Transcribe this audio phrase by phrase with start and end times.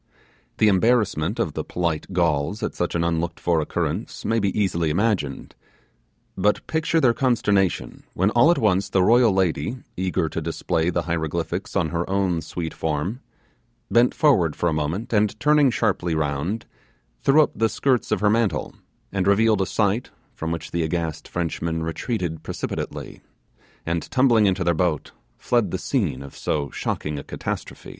[0.57, 4.89] The embarrassment of the polite Gauls at such an unlooked for occurrence may be easily
[4.89, 5.53] imagined,
[6.35, 11.03] but picture their consternation, when all at once the royal lady, eager to display the
[11.03, 13.19] hieroglyphics on her own sweet form,
[13.91, 16.65] bent forward for a moment, and turning sharply round,
[17.21, 18.73] threw up the skirt of her mantle
[19.11, 23.21] and revealed a sight from which the aghast Frenchmen retreated precipitately,
[23.85, 27.89] and tumbling into their boats, fled the scene of so shocking a catastrophe.